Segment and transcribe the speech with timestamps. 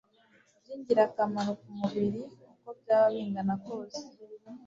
[0.61, 4.01] byingirakamaro ku mubiri uko byaba bingana kose